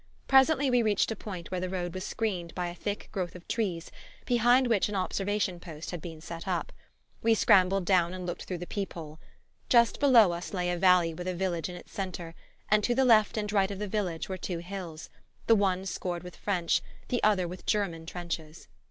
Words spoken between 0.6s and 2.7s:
we reached a point where the road was screened by